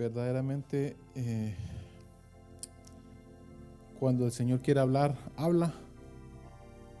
verdaderamente 0.00 0.96
eh, 1.14 1.54
cuando 3.98 4.24
el 4.24 4.32
Señor 4.32 4.62
quiere 4.62 4.80
hablar, 4.80 5.14
habla 5.36 5.74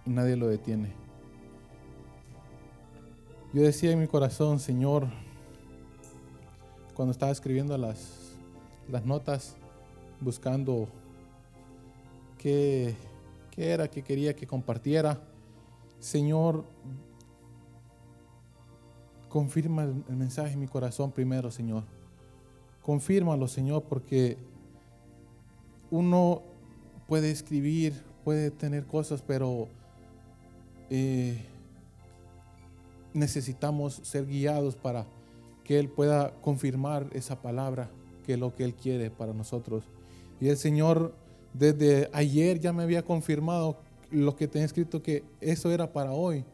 y 0.04 0.10
nadie 0.10 0.36
lo 0.36 0.48
detiene. 0.48 0.92
Yo 3.54 3.62
decía 3.62 3.92
en 3.92 4.00
mi 4.00 4.06
corazón, 4.06 4.60
Señor, 4.60 5.08
cuando 6.92 7.12
estaba 7.12 7.32
escribiendo 7.32 7.78
las, 7.78 8.34
las 8.86 9.06
notas, 9.06 9.56
buscando 10.20 10.86
qué, 12.36 12.94
qué 13.50 13.70
era 13.70 13.88
que 13.88 14.02
quería 14.02 14.36
que 14.36 14.46
compartiera, 14.46 15.18
Señor, 16.00 16.66
confirma 19.30 19.84
el, 19.84 20.04
el 20.06 20.16
mensaje 20.16 20.52
en 20.52 20.60
mi 20.60 20.68
corazón 20.68 21.12
primero, 21.12 21.50
Señor. 21.50 21.99
Confírmalo, 22.82 23.48
Señor, 23.48 23.84
porque 23.84 24.36
uno 25.90 26.42
puede 27.06 27.30
escribir, 27.30 27.94
puede 28.24 28.50
tener 28.50 28.86
cosas, 28.86 29.22
pero 29.22 29.68
eh, 30.88 31.44
necesitamos 33.12 34.00
ser 34.02 34.26
guiados 34.26 34.76
para 34.76 35.06
que 35.64 35.78
Él 35.78 35.88
pueda 35.88 36.32
confirmar 36.40 37.08
esa 37.12 37.42
palabra, 37.42 37.90
que 38.24 38.34
es 38.34 38.38
lo 38.38 38.54
que 38.54 38.64
Él 38.64 38.74
quiere 38.74 39.10
para 39.10 39.32
nosotros. 39.32 39.84
Y 40.40 40.48
el 40.48 40.56
Señor 40.56 41.14
desde 41.52 42.08
ayer 42.12 42.60
ya 42.60 42.72
me 42.72 42.82
había 42.82 43.02
confirmado 43.02 43.76
lo 44.10 44.36
que 44.36 44.48
tenía 44.48 44.66
escrito 44.66 45.02
que 45.02 45.24
eso 45.40 45.70
era 45.70 45.92
para 45.92 46.12
hoy. 46.12 46.44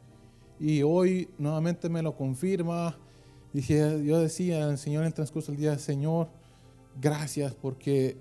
Y 0.58 0.82
hoy 0.82 1.28
nuevamente 1.38 1.88
me 1.88 2.02
lo 2.02 2.16
confirma. 2.16 2.96
Y 3.56 3.62
yo 3.62 4.20
decía 4.20 4.66
al 4.66 4.76
Señor 4.76 5.04
en 5.04 5.06
el 5.06 5.14
transcurso 5.14 5.50
del 5.50 5.58
día, 5.58 5.78
Señor, 5.78 6.28
gracias 7.00 7.54
porque 7.54 8.18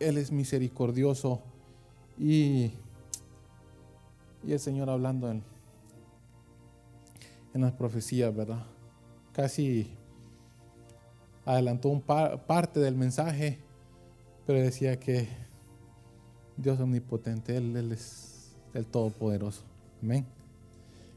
Él 0.00 0.18
es 0.18 0.32
misericordioso. 0.32 1.40
Y, 2.18 2.72
y 4.42 4.50
el 4.50 4.58
Señor 4.58 4.90
hablando 4.90 5.30
en, 5.30 5.44
en 7.54 7.60
las 7.60 7.70
profecías, 7.74 8.34
¿verdad? 8.34 8.64
Casi 9.32 9.88
adelantó 11.44 11.88
un 11.88 12.00
parte 12.00 12.80
del 12.80 12.96
mensaje, 12.96 13.60
pero 14.48 14.58
decía 14.58 14.98
que 14.98 15.28
Dios 16.56 16.80
omnipotente, 16.80 17.56
Él, 17.56 17.76
Él 17.76 17.92
es 17.92 18.50
el 18.74 18.84
Todopoderoso. 18.84 19.62
Amén. 20.02 20.26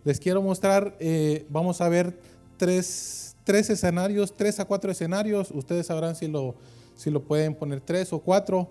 Les 0.03 0.19
quiero 0.19 0.43
mostrar, 0.43 0.95
eh, 0.99 1.47
vamos 1.49 1.81
a 1.81 1.89
ver 1.89 2.15
tres, 2.61 3.35
tres, 3.43 3.71
escenarios, 3.71 4.37
tres 4.37 4.59
a 4.59 4.65
cuatro 4.65 4.91
escenarios. 4.91 5.49
Ustedes 5.49 5.87
sabrán 5.87 6.15
si 6.15 6.27
lo, 6.27 6.53
si 6.95 7.09
lo 7.09 7.23
pueden 7.23 7.55
poner 7.55 7.81
tres 7.81 8.13
o 8.13 8.19
cuatro, 8.19 8.69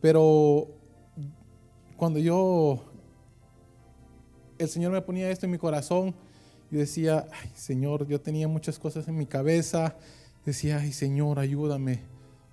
pero 0.00 0.66
cuando 1.96 2.18
yo, 2.18 2.80
el 4.58 4.68
Señor 4.68 4.90
me 4.90 5.00
ponía 5.02 5.30
esto 5.30 5.46
en 5.46 5.52
mi 5.52 5.58
corazón, 5.58 6.16
yo 6.68 6.80
decía, 6.80 7.28
Señor, 7.54 8.08
yo 8.08 8.20
tenía 8.20 8.48
muchas 8.48 8.76
cosas 8.76 9.06
en 9.06 9.16
mi 9.16 9.26
cabeza, 9.26 9.94
decía, 10.44 10.80
ay 10.80 10.92
Señor, 10.92 11.38
ayúdame, 11.38 12.00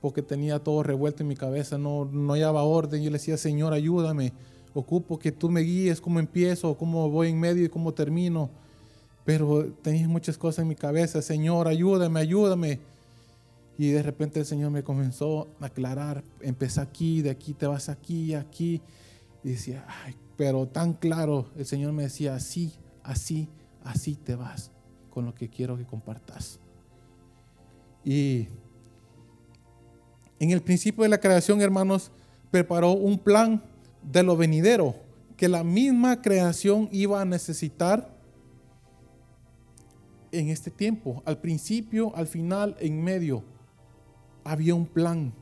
porque 0.02 0.22
tenía 0.22 0.60
todo 0.60 0.84
revuelto 0.84 1.24
en 1.24 1.30
mi 1.30 1.36
cabeza, 1.36 1.80
no, 1.80 2.06
no 2.06 2.34
hallaba 2.34 2.62
orden, 2.62 3.02
yo 3.02 3.10
le 3.10 3.18
decía, 3.18 3.38
Señor, 3.38 3.74
ayúdame, 3.74 4.34
ocupo 4.76 5.18
que 5.18 5.32
tú 5.32 5.50
me 5.50 5.62
guíes 5.62 6.00
cómo 6.00 6.20
empiezo, 6.20 6.78
cómo 6.78 7.10
voy 7.10 7.30
en 7.30 7.40
medio 7.40 7.66
y 7.66 7.70
cómo 7.70 7.92
termino, 7.92 8.52
pero 9.26 9.66
tenía 9.82 10.08
muchas 10.08 10.38
cosas 10.38 10.60
en 10.60 10.68
mi 10.68 10.76
cabeza, 10.76 11.22
Señor, 11.22 11.68
ayúdame, 11.68 12.20
ayúdame. 12.20 12.80
Y 13.78 13.90
de 13.90 14.04
repente 14.04 14.40
el 14.40 14.46
Señor 14.46 14.72
me 14.72 14.84
comenzó 14.84 15.50
a 15.60 15.66
aclarar, 15.66 16.24
empecé 16.40 16.80
aquí, 16.80 17.22
de 17.22 17.32
aquí 17.32 17.54
te 17.54 17.66
vas 17.66 17.90
aquí, 17.90 18.36
aquí. 18.36 18.82
Y 19.44 19.50
decía, 19.50 19.86
ay, 20.04 20.16
pero 20.38 20.68
tan 20.68 20.94
claro, 20.94 21.50
el 21.58 21.66
Señor 21.66 21.92
me 21.92 22.04
decía, 22.04 22.36
así, 22.36 22.74
así, 23.04 23.50
así 23.84 24.16
te 24.16 24.36
vas 24.36 24.72
con 25.10 25.26
lo 25.26 25.34
que 25.34 25.50
quiero 25.50 25.76
que 25.76 25.86
compartas. 25.86 26.60
Y 28.04 28.48
en 30.40 30.52
el 30.52 30.62
principio 30.62 31.04
de 31.04 31.10
la 31.10 31.20
creación, 31.20 31.62
hermanos, 31.62 32.12
preparó 32.52 32.92
un 32.92 33.18
plan 33.18 33.64
de 34.04 34.22
lo 34.22 34.38
venidero 34.38 34.96
que 35.36 35.50
la 35.50 35.64
misma 35.64 36.22
creación 36.22 36.88
iba 36.92 37.20
a 37.20 37.26
necesitar 37.26 38.15
en 40.40 40.50
este 40.50 40.72
tiempo. 40.72 41.22
Al 41.26 41.40
principio, 41.40 42.16
al 42.16 42.28
final, 42.28 42.76
en 42.80 43.04
medio, 43.04 43.44
había 44.44 44.76
un 44.76 44.86
plan 44.86 45.34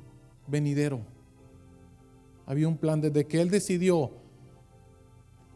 venidero. 0.47 1.01
Había 2.45 2.67
un 2.67 2.77
plan 2.77 3.01
desde 3.01 3.25
que 3.25 3.41
Él 3.41 3.49
decidió 3.49 4.11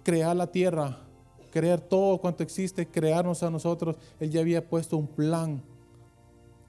crear 0.04 0.36
la 0.36 0.48
tierra, 0.48 1.00
crear 1.52 1.82
todo 1.82 2.20
cuanto 2.20 2.44
existe, 2.44 2.88
crearnos 2.88 3.44
a 3.44 3.50
nosotros, 3.50 3.98
Él 4.20 4.30
ya 4.30 4.42
había 4.42 4.68
puesto 4.68 4.98
un 4.98 5.08
plan. 5.08 5.62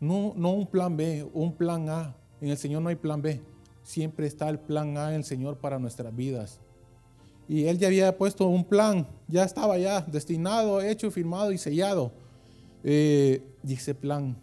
No, 0.00 0.33
no 0.37 0.53
un 0.53 0.67
plan 0.67 0.97
B, 0.97 1.29
un 1.33 1.53
plan 1.53 1.89
A. 1.89 2.17
En 2.41 2.49
el 2.49 2.56
Señor 2.56 2.83
no 2.83 2.89
hay 2.89 2.97
plan 2.97 3.23
B. 3.23 3.41
Siempre 3.83 4.27
está 4.27 4.49
el 4.49 4.59
plan 4.59 4.97
A 4.97 5.11
en 5.11 5.17
el 5.17 5.25
Señor 5.25 5.59
para 5.59 5.79
nuestras 5.79 6.15
vidas. 6.15 6.61
Y 7.49 7.65
Él 7.65 7.79
ya 7.79 7.87
había 7.87 8.17
puesto 8.17 8.47
un 8.47 8.65
plan, 8.65 9.06
ya 9.27 9.45
estaba 9.45 9.79
ya 9.79 10.03
destinado, 10.03 10.83
hecho, 10.83 11.11
firmado 11.11 11.50
y 11.50 11.59
sellado. 11.59 12.12
Eh, 12.84 13.43
y 13.65 13.75
ese 13.75 13.94
plan 13.94 14.37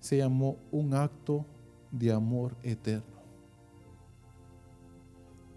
se 0.00 0.16
llamó 0.16 0.56
un 0.70 0.94
acto 0.94 1.44
de 1.90 2.12
amor 2.12 2.56
eterno. 2.62 3.20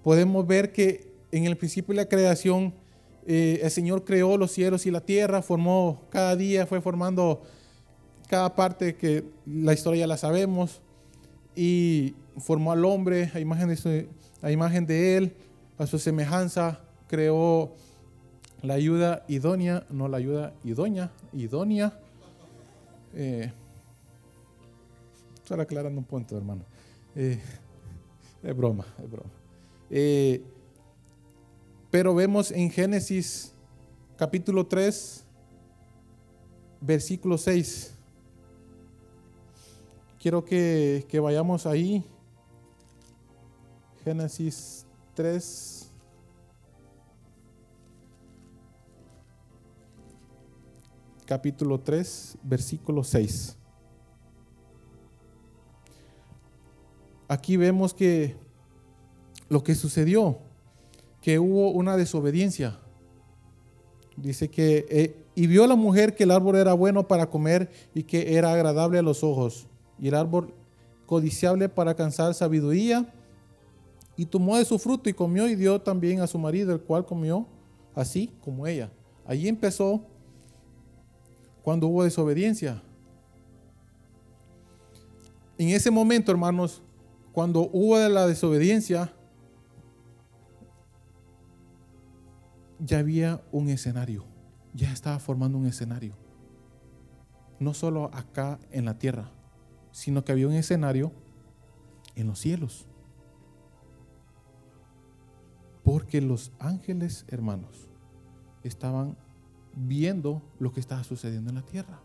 Podemos 0.04 0.46
ver 0.46 0.74
que 0.74 1.14
en 1.32 1.46
el 1.46 1.56
principio 1.56 1.94
de 1.94 2.02
la 2.02 2.10
creación 2.10 2.74
eh, 3.26 3.62
el 3.64 3.72
Señor 3.72 4.04
creó 4.04 4.38
los 4.38 4.52
cielos 4.52 4.86
y 4.86 4.92
la 4.92 5.02
tierra, 5.02 5.42
formó 5.42 6.02
cada 6.10 6.36
día, 6.36 6.68
fue 6.68 6.82
formando 6.82 7.42
cada 8.28 8.54
parte 8.56 8.96
que 8.96 9.24
la 9.46 9.74
historia 9.74 10.02
ya 10.02 10.08
la 10.08 10.18
sabemos 10.18 10.82
y 11.56 12.16
formó 12.38 12.72
al 12.72 12.84
hombre 12.84 13.32
a 13.34 13.40
imagen 13.40 13.70
de, 13.70 13.76
su, 13.78 14.08
a 14.42 14.52
imagen 14.52 14.86
de 14.86 15.18
él, 15.18 15.34
a 15.78 15.88
su 15.88 16.00
semejanza, 16.00 16.82
creó 17.08 17.76
la 18.64 18.76
ayuda 18.76 19.26
idónea, 19.28 19.86
no 19.90 20.08
la 20.08 20.18
ayuda 20.18 20.54
idónea, 20.64 21.12
idónea. 21.34 22.00
Eh, 23.14 23.52
aclarando 25.50 26.00
un 26.00 26.06
punto, 26.06 26.36
hermano. 26.36 26.64
Eh, 27.16 27.40
es 28.42 28.58
broma, 28.58 28.86
es 28.98 29.12
broma. 29.12 29.30
Eh, 29.92 30.42
pero 31.92 32.16
vemos 32.16 32.50
en 32.50 32.72
Génesis 32.72 33.54
capítulo 34.18 34.66
3, 34.66 35.24
versículo 36.82 37.38
6. 37.38 37.94
Quiero 40.20 40.44
que, 40.44 41.06
que 41.10 41.20
vayamos 41.20 41.68
ahí. 41.68 42.04
Génesis 44.06 44.86
3. 45.14 45.83
Capítulo 51.26 51.80
3, 51.80 52.38
versículo 52.44 53.04
6. 53.04 53.58
aquí 57.34 57.58
vemos 57.58 57.94
que 57.94 58.36
lo 59.50 59.64
que 59.64 59.76
sucedió, 59.76 60.38
que 61.22 61.40
hubo 61.40 61.72
una 61.72 61.98
desobediencia. 61.98 62.80
Dice 64.16 64.50
que, 64.50 64.86
eh, 64.90 65.16
y 65.36 65.48
vio 65.48 65.66
la 65.68 65.76
mujer 65.76 66.16
que 66.16 66.24
el 66.24 66.32
árbol 66.32 66.56
era 66.56 66.74
bueno 66.74 67.08
para 67.08 67.30
comer 67.30 67.70
y 67.94 68.04
que 68.04 68.36
era 68.36 68.54
agradable 68.54 69.00
a 69.00 69.02
los 69.02 69.24
ojos, 69.24 69.68
y 70.00 70.08
el 70.08 70.16
árbol 70.16 70.54
codiciable 71.06 71.70
para 71.70 71.92
alcanzar 71.92 72.34
sabiduría, 72.34 73.12
y 74.16 74.26
tomó 74.26 74.58
de 74.58 74.66
su 74.66 74.78
fruto 74.78 75.10
y 75.10 75.14
comió 75.14 75.48
y 75.48 75.56
dio 75.56 75.82
también 75.82 76.22
a 76.22 76.28
su 76.28 76.38
marido, 76.38 76.72
el 76.72 76.82
cual 76.82 77.06
comió 77.06 77.48
así 77.96 78.32
como 78.42 78.68
ella. 78.68 78.92
Allí 79.26 79.48
empezó 79.48 80.06
cuando 81.64 81.88
hubo 81.88 82.04
desobediencia. 82.04 82.84
En 85.58 85.70
ese 85.70 85.90
momento, 85.90 86.32
hermanos, 86.32 86.84
cuando 87.32 87.70
hubo 87.72 87.98
la 88.10 88.28
desobediencia, 88.28 89.14
ya 92.80 93.00
había 93.00 93.42
un 93.52 93.70
escenario, 93.70 94.26
ya 94.74 94.92
estaba 94.92 95.20
formando 95.20 95.58
un 95.58 95.66
escenario. 95.66 96.16
No 97.60 97.74
solo 97.74 98.12
acá 98.14 98.60
en 98.72 98.86
la 98.86 99.00
tierra, 99.00 99.32
sino 99.92 100.26
que 100.26 100.34
había 100.34 100.48
un 100.48 100.54
escenario 100.54 101.14
en 102.16 102.28
los 102.28 102.40
cielos. 102.40 102.88
Porque 105.84 106.20
los 106.20 106.52
ángeles, 106.60 107.26
hermanos, 107.30 107.90
estaban 108.64 109.18
viendo 109.76 110.42
lo 110.60 110.72
que 110.72 110.80
estaba 110.80 111.04
sucediendo 111.04 111.50
en 111.50 111.56
la 111.56 111.62
tierra. 111.62 112.00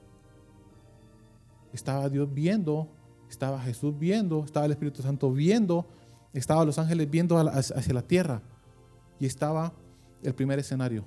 estaba 1.73 2.09
Dios 2.09 2.32
viendo, 2.32 2.88
estaba 3.29 3.61
Jesús 3.61 3.99
viendo, 3.99 4.43
estaba 4.44 4.67
el 4.67 4.73
Espíritu 4.73 5.03
Santo 5.03 5.31
viendo, 5.31 5.87
estaban 6.32 6.67
los 6.67 6.79
ángeles 6.79 7.11
viendo 7.11 7.37
hacia 7.37 7.94
la 7.94 8.03
tierra 8.03 8.43
y 9.20 9.26
estaba 9.26 9.75
el 10.23 10.35
primer 10.35 10.59
escenario 10.59 11.05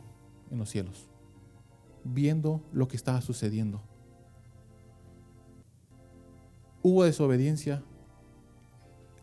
en 0.52 0.60
los 0.60 0.70
cielos, 0.70 1.10
viendo 2.04 2.62
lo 2.72 2.88
que 2.88 2.96
estaba 2.96 3.22
sucediendo. 3.22 3.82
Hubo 6.84 7.04
desobediencia, 7.04 7.84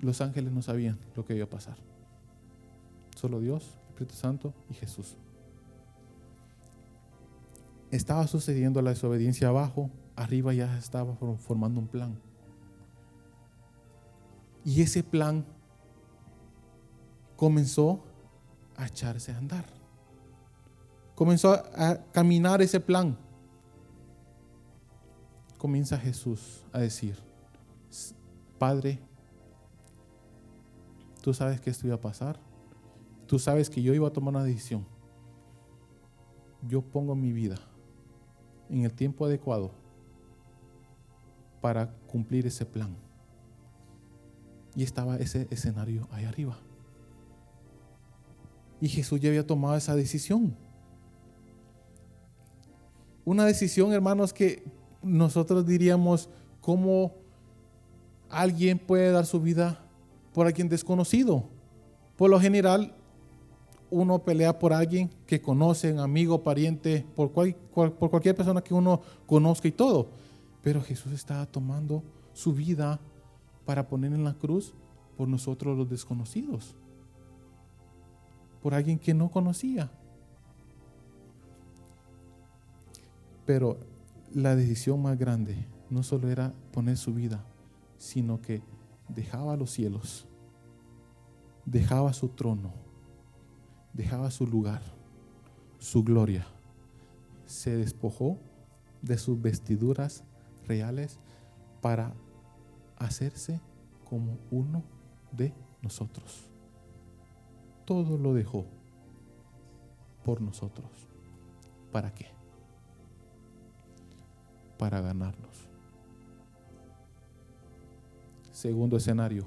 los 0.01 0.21
ángeles 0.21 0.53
no 0.53 0.63
sabían 0.63 0.99
lo 1.17 1.25
que 1.25 1.35
iba 1.35 1.45
a 1.45 1.51
pasar. 1.51 1.77
Solo 3.17 3.41
Dios, 3.41 3.79
Espíritu 3.89 4.15
Santo 4.15 4.55
y 4.71 4.75
Jesús. 4.75 5.17
Estaba 7.91 8.27
sucediendo 8.27 8.83
la 8.83 8.91
desobediencia 8.91 9.49
abajo, 9.49 9.91
arriba 10.15 10.53
ya 10.53 10.77
estaba 10.77 11.15
formando 11.39 11.81
un 11.81 11.87
plan. 11.87 12.21
Y 14.65 14.83
ese 14.83 15.03
plan 15.03 15.47
comenzó 17.37 18.05
a 18.77 18.87
echarse 18.87 19.33
a 19.33 19.39
andar. 19.39 19.65
Comenzó 21.15 21.53
a 21.53 21.99
caminar 22.13 22.61
ese 22.61 22.79
plan. 22.79 23.17
Comienza 25.57 25.97
Jesús 25.97 26.65
a 26.73 26.81
decir, 26.81 27.17
Padre, 28.59 29.01
tú 31.23 31.33
sabes 31.33 31.61
que 31.61 31.71
esto 31.71 31.87
iba 31.87 31.97
a 31.97 32.01
pasar. 32.01 32.39
Tú 33.27 33.39
sabes 33.39 33.71
que 33.71 33.83
yo 33.83 33.95
iba 33.95 34.09
a 34.09 34.13
tomar 34.13 34.35
una 34.35 34.45
decisión. 34.45 34.87
Yo 36.63 36.83
pongo 36.83 37.15
mi 37.15 37.33
vida 37.33 37.57
en 38.71 38.85
el 38.85 38.93
tiempo 38.93 39.25
adecuado 39.25 39.71
para 41.61 41.91
cumplir 42.07 42.47
ese 42.47 42.65
plan. 42.65 42.95
Y 44.75 44.83
estaba 44.83 45.17
ese 45.17 45.49
escenario 45.51 46.07
ahí 46.13 46.25
arriba. 46.25 46.59
Y 48.81 48.89
Jesús 48.89 49.21
ya 49.21 49.29
había 49.29 49.47
tomado 49.47 49.77
esa 49.77 49.97
decisión. 49.97 50.55
Una 53.25 53.45
decisión, 53.45 53.93
hermanos, 53.93 54.33
que 54.33 54.63
nosotros 55.03 55.67
diríamos, 55.67 56.31
¿cómo 56.61 57.15
alguien 58.31 58.79
puede 58.79 59.11
dar 59.11 59.27
su 59.27 59.41
vida 59.41 59.81
por 60.33 60.47
alguien 60.47 60.69
desconocido? 60.69 61.45
Por 62.17 62.31
lo 62.31 62.41
general, 62.41 62.95
uno 63.91 64.19
pelea 64.23 64.59
por 64.59 64.73
alguien 64.73 65.11
que 65.27 65.41
conoce, 65.41 65.93
un 65.93 66.01
amigo, 66.01 66.43
pariente, 66.43 67.05
por, 67.15 67.31
por 67.33 68.11
cualquier 68.11 68.35
persona 68.35 68.63
que 68.63 68.75
uno 68.75 69.01
conozca 69.27 69.69
y 69.69 69.73
todo. 69.73 70.09
Pero 70.63 70.83
Jesús 70.83 71.13
estaba 71.13 71.47
tomando 71.47 72.03
su 72.33 72.53
vida 72.53 73.01
para 73.65 73.89
poner 73.89 74.13
en 74.13 74.25
la 74.25 74.35
cruz 74.35 74.75
por 75.17 75.29
nosotros 75.29 75.77
los 75.77 75.89
desconocidos, 75.89 76.75
por 78.63 78.75
alguien 78.75 78.99
que 78.99 79.15
no 79.15 79.31
conocía. 79.31 79.91
Pero 83.47 83.79
la 84.35 84.55
decisión 84.55 85.01
más 85.01 85.19
grande 85.19 85.67
no 85.89 86.03
solo 86.03 86.29
era 86.29 86.53
poner 86.73 86.99
su 86.99 87.15
vida, 87.15 87.45
sino 87.97 88.43
que 88.43 88.63
dejaba 89.09 89.57
los 89.57 89.71
cielos, 89.71 90.27
dejaba 91.65 92.13
su 92.13 92.29
trono 92.29 92.88
dejaba 93.99 94.31
su 94.31 94.47
lugar, 94.47 94.81
su 95.81 96.05
gloria. 96.05 96.47
Se 97.47 97.77
despojó 97.77 98.39
de 99.03 99.19
sus 99.19 99.43
vestiduras 99.43 100.23
reales 100.67 101.19
para 101.83 102.15
hacerse 102.97 103.61
como 104.09 104.39
uno 104.53 104.85
de 105.33 105.53
nosotros. 105.83 106.49
Todo 107.85 108.17
lo 108.17 108.35
dejó 108.35 108.67
por 110.25 110.41
nosotros. 110.41 111.09
¿Para 111.91 112.15
qué? 112.15 112.27
Para 114.79 115.01
ganarnos. 115.01 115.69
Segundo 118.53 118.97
escenario, 118.97 119.45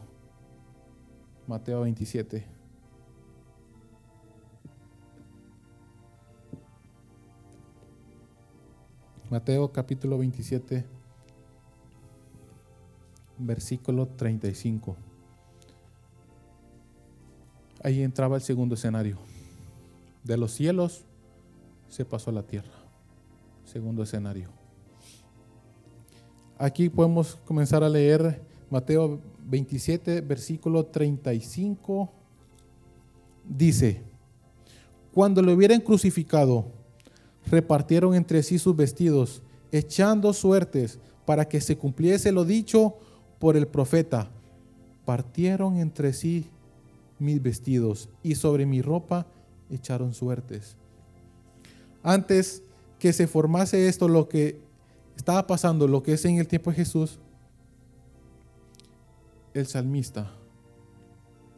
Mateo 1.47 1.81
27. 1.81 2.60
Mateo 9.31 9.71
capítulo 9.71 10.17
27, 10.17 10.83
versículo 13.37 14.05
35. 14.05 14.97
Ahí 17.81 18.01
entraba 18.01 18.35
el 18.35 18.41
segundo 18.41 18.75
escenario. 18.75 19.15
De 20.25 20.35
los 20.35 20.51
cielos 20.51 21.05
se 21.87 22.03
pasó 22.03 22.29
a 22.29 22.33
la 22.33 22.43
tierra. 22.43 22.73
Segundo 23.63 24.03
escenario. 24.03 24.49
Aquí 26.57 26.89
podemos 26.89 27.37
comenzar 27.45 27.85
a 27.85 27.89
leer 27.89 28.41
Mateo 28.69 29.21
27, 29.45 30.19
versículo 30.19 30.87
35. 30.87 32.11
Dice, 33.47 34.01
cuando 35.13 35.41
lo 35.41 35.53
hubieran 35.53 35.79
crucificado, 35.79 36.80
repartieron 37.49 38.15
entre 38.15 38.43
sí 38.43 38.59
sus 38.59 38.75
vestidos, 38.75 39.41
echando 39.71 40.33
suertes 40.33 40.99
para 41.25 41.47
que 41.47 41.61
se 41.61 41.77
cumpliese 41.77 42.31
lo 42.31 42.45
dicho 42.45 42.95
por 43.39 43.57
el 43.57 43.67
profeta. 43.67 44.29
Partieron 45.05 45.77
entre 45.77 46.13
sí 46.13 46.47
mis 47.19 47.41
vestidos 47.41 48.09
y 48.23 48.35
sobre 48.35 48.65
mi 48.65 48.81
ropa 48.81 49.27
echaron 49.69 50.13
suertes. 50.13 50.75
Antes 52.03 52.63
que 52.99 53.13
se 53.13 53.27
formase 53.27 53.87
esto, 53.87 54.07
lo 54.07 54.27
que 54.27 54.59
estaba 55.15 55.45
pasando, 55.47 55.87
lo 55.87 56.03
que 56.03 56.13
es 56.13 56.25
en 56.25 56.37
el 56.37 56.47
tiempo 56.47 56.71
de 56.71 56.77
Jesús, 56.77 57.19
el 59.53 59.67
salmista 59.67 60.31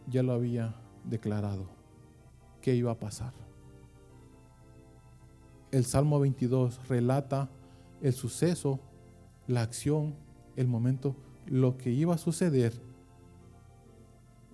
ya 0.08 0.24
lo 0.24 0.34
había 0.34 0.76
declarado 1.04 1.68
que 2.62 2.76
iba 2.76 2.92
a 2.92 3.00
pasar 3.00 3.43
el 5.74 5.86
Salmo 5.86 6.20
22 6.20 6.88
relata 6.88 7.50
el 8.02 8.14
suceso, 8.14 8.80
la 9.48 9.64
acción, 9.64 10.16
el 10.56 10.68
momento, 10.68 11.16
lo 11.48 11.78
que 11.78 11.90
iba 11.90 12.14
a 12.14 12.20
suceder 12.20 12.74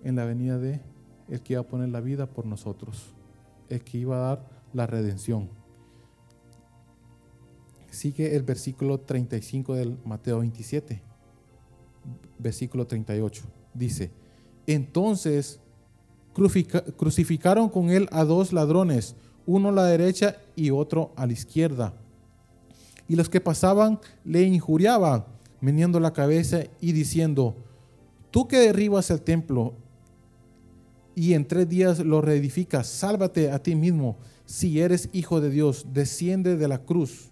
en 0.02 0.16
la 0.16 0.24
venida 0.24 0.58
de 0.58 0.80
el 1.28 1.42
que 1.42 1.52
iba 1.52 1.62
a 1.62 1.66
poner 1.66 1.90
la 1.90 2.00
vida 2.00 2.26
por 2.26 2.46
nosotros, 2.46 3.14
el 3.68 3.84
que 3.84 3.98
iba 3.98 4.16
a 4.16 4.20
dar 4.20 4.48
la 4.72 4.86
redención. 4.86 5.50
Sigue 7.90 8.34
el 8.34 8.42
versículo 8.42 8.98
35 8.98 9.74
del 9.74 9.98
Mateo 10.04 10.40
27, 10.40 11.02
versículo 12.38 12.86
38. 12.86 13.44
Dice, 13.74 14.10
entonces 14.66 15.60
crucificaron 16.32 17.68
con 17.68 17.90
él 17.90 18.08
a 18.10 18.24
dos 18.24 18.52
ladrones, 18.52 19.16
uno 19.46 19.70
a 19.70 19.72
la 19.72 19.84
derecha 19.84 20.36
y 20.56 20.70
otro 20.70 21.12
a 21.16 21.26
la 21.26 21.32
izquierda. 21.32 21.92
Y 23.08 23.16
los 23.16 23.28
que 23.28 23.40
pasaban 23.40 23.98
le 24.24 24.42
injuriaban, 24.42 25.24
meneando 25.60 25.98
la 26.00 26.12
cabeza 26.12 26.64
y 26.80 26.92
diciendo, 26.92 27.56
tú 28.30 28.46
que 28.46 28.58
derribas 28.58 29.10
el 29.10 29.20
templo 29.20 29.74
y 31.14 31.34
en 31.34 31.46
tres 31.46 31.68
días 31.68 31.98
lo 31.98 32.20
reedificas, 32.20 32.86
sálvate 32.86 33.50
a 33.50 33.62
ti 33.62 33.74
mismo, 33.74 34.16
si 34.46 34.80
eres 34.80 35.08
hijo 35.12 35.40
de 35.40 35.50
Dios, 35.50 35.86
desciende 35.92 36.56
de 36.56 36.68
la 36.68 36.78
cruz. 36.78 37.30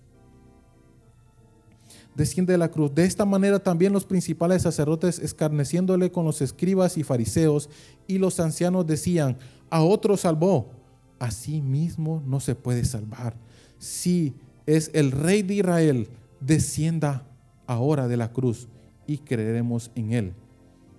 Desciende 2.14 2.52
de 2.52 2.58
la 2.58 2.70
cruz. 2.70 2.92
De 2.94 3.04
esta 3.04 3.24
manera 3.24 3.60
también 3.60 3.92
los 3.92 4.04
principales 4.04 4.62
sacerdotes, 4.62 5.20
escarneciéndole 5.20 6.10
con 6.10 6.24
los 6.24 6.42
escribas 6.42 6.98
y 6.98 7.04
fariseos, 7.04 7.70
y 8.08 8.18
los 8.18 8.40
ancianos 8.40 8.86
decían, 8.86 9.38
a 9.70 9.82
otro 9.82 10.16
salvó 10.16 10.77
así 11.18 11.60
mismo 11.60 12.22
no 12.26 12.40
se 12.40 12.54
puede 12.54 12.84
salvar. 12.84 13.34
Si 13.78 14.34
es 14.66 14.90
el 14.94 15.12
rey 15.12 15.42
de 15.42 15.54
Israel, 15.54 16.08
descienda 16.40 17.26
ahora 17.66 18.08
de 18.08 18.16
la 18.16 18.32
cruz 18.32 18.68
y 19.06 19.18
creeremos 19.18 19.90
en 19.94 20.12
él. 20.12 20.32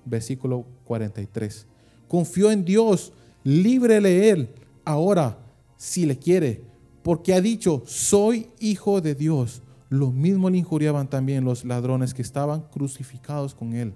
Versículo 0.05 0.65
43. 0.85 1.67
Confió 2.07 2.51
en 2.51 2.65
Dios, 2.65 3.13
líbrele 3.43 4.29
él 4.29 4.49
ahora 4.85 5.37
si 5.77 6.05
le 6.05 6.17
quiere, 6.17 6.63
porque 7.03 7.33
ha 7.33 7.41
dicho, 7.41 7.83
soy 7.85 8.49
hijo 8.59 9.01
de 9.01 9.15
Dios. 9.15 9.61
Lo 9.89 10.11
mismo 10.11 10.49
le 10.49 10.57
injuriaban 10.57 11.09
también 11.09 11.43
los 11.43 11.63
ladrones 11.63 12.13
que 12.13 12.21
estaban 12.21 12.61
crucificados 12.61 13.55
con 13.55 13.73
él. 13.73 13.93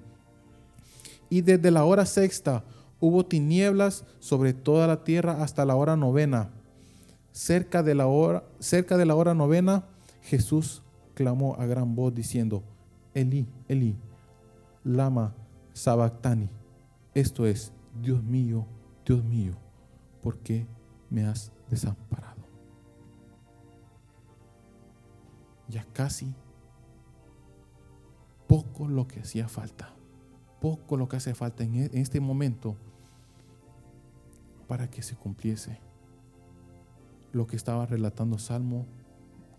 Y 1.30 1.42
desde 1.42 1.72
la 1.72 1.84
hora 1.84 2.06
sexta 2.06 2.64
hubo 3.04 3.26
tinieblas 3.26 4.06
sobre 4.20 4.54
toda 4.54 4.88
la 4.88 5.04
tierra 5.04 5.44
hasta 5.44 5.66
la 5.66 5.76
hora 5.76 5.98
novena. 5.98 6.52
Cerca 7.34 7.84
de 7.84 7.96
la 7.96 8.08
hora, 8.08 8.46
cerca 8.60 8.96
de 8.96 9.06
la 9.06 9.14
hora 9.14 9.34
novena, 9.34 9.84
Jesús 10.22 10.84
clamó 11.14 11.56
a 11.60 11.66
gran 11.66 11.96
voz 11.96 12.16
diciendo, 12.16 12.64
Eli, 13.14 13.46
Eli, 13.68 13.98
lama 14.86 15.36
sabactani. 15.74 16.50
Esto 17.14 17.46
es, 17.46 17.74
Dios 18.02 18.24
mío, 18.24 18.66
Dios 19.06 19.22
mío, 19.22 19.52
¿por 20.22 20.38
qué 20.38 20.66
me 21.10 21.26
has 21.26 21.52
desamparado? 21.70 22.42
Ya 25.68 25.86
casi 25.92 26.34
poco 28.48 28.88
lo 28.88 29.10
que 29.10 29.20
hacía 29.20 29.50
falta, 29.50 29.94
poco 30.62 30.96
lo 30.96 31.10
que 31.10 31.18
hace 31.18 31.36
falta 31.36 31.66
en 31.66 31.90
este 31.92 32.22
momento 32.22 32.78
para 34.74 34.90
que 34.90 35.04
se 35.04 35.16
cumpliese 35.16 35.78
lo 37.32 37.46
que 37.46 37.56
estaba 37.56 37.86
relatando 37.86 38.40
Salmo 38.40 38.88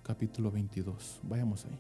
capítulo 0.03 0.51
22. 0.51 1.21
Vayamos 1.23 1.65
ahí. 1.67 1.79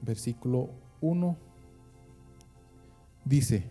Versículo 0.00 0.70
1 1.02 1.36
dice, 3.26 3.66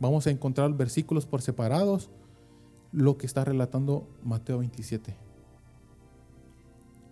vamos 0.00 0.26
a 0.26 0.30
encontrar 0.30 0.72
versículos 0.72 1.26
por 1.26 1.42
separados, 1.42 2.08
lo 2.92 3.18
que 3.18 3.26
está 3.26 3.44
relatando 3.44 4.08
Mateo 4.22 4.60
27. 4.60 5.14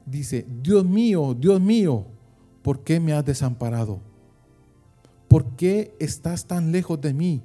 Dice, 0.07 0.47
Dios 0.63 0.87
mío, 0.87 1.37
Dios 1.39 1.61
mío, 1.61 2.07
¿por 2.63 2.81
qué 2.85 3.01
me 3.01 3.13
has 3.13 3.27
desamparado? 3.27 4.12
¿Por 5.33 5.57
qué 5.57 5.97
estás 5.99 6.45
tan 6.45 6.73
lejos 6.73 7.01
de 7.01 7.15
mí? 7.15 7.41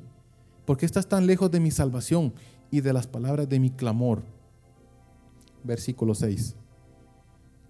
¿Por 0.65 0.75
qué 0.75 0.85
estás 0.85 1.07
tan 1.07 1.25
lejos 1.25 1.49
de 1.49 1.61
mi 1.61 1.71
salvación 1.71 2.33
y 2.69 2.81
de 2.81 2.91
las 2.91 3.07
palabras 3.07 3.47
de 3.47 3.61
mi 3.61 3.69
clamor? 3.69 4.23
Versículo 5.63 6.13
6. 6.13 6.57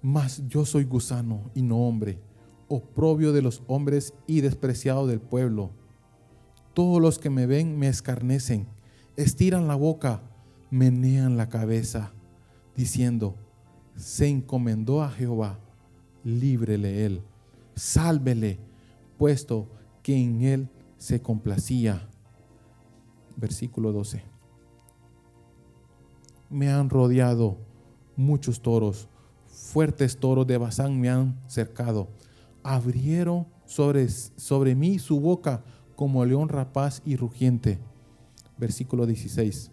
Mas 0.02 0.42
yo 0.48 0.66
soy 0.66 0.86
gusano 0.86 1.52
y 1.54 1.62
no 1.62 1.78
hombre, 1.88 2.20
oprobio 2.68 3.32
de 3.32 3.44
los 3.44 3.62
hombres 3.68 4.16
y 4.26 4.42
despreciado 4.42 5.06
del 5.06 5.20
pueblo. 5.22 5.70
Todos 6.74 7.00
los 7.00 7.20
que 7.20 7.30
me 7.30 7.46
ven 7.46 7.78
me 7.78 7.88
escarnecen, 7.88 8.66
estiran 9.18 9.68
la 9.68 9.76
boca, 9.76 10.24
menean 10.72 11.38
la 11.38 11.48
cabeza, 11.48 12.12
diciendo, 12.76 13.36
se 13.96 14.28
encomendó 14.28 15.04
a 15.04 15.12
Jehová, 15.12 15.60
líbrele 16.24 17.06
él, 17.06 17.22
sálvele, 17.76 18.58
puesto 19.20 19.77
que 20.08 20.16
en 20.16 20.42
él 20.42 20.70
se 20.98 21.22
complacía. 21.22 22.08
Versículo 23.36 23.92
12. 23.92 24.24
Me 26.50 26.70
han 26.70 26.90
rodeado 26.90 27.58
muchos 28.16 28.62
toros, 28.62 29.10
fuertes 29.48 30.16
toros 30.16 30.48
de 30.48 30.58
Bazán 30.58 30.98
me 30.98 31.10
han 31.10 31.38
cercado. 31.48 32.08
Abrieron 32.64 33.48
sobre, 33.66 34.08
sobre 34.08 34.76
mí 34.76 34.98
su 34.98 35.20
boca 35.20 35.66
como 35.98 36.24
león 36.24 36.48
rapaz 36.48 37.02
y 37.04 37.18
rugiente. 37.18 37.78
Versículo 38.58 39.06
16 39.06 39.72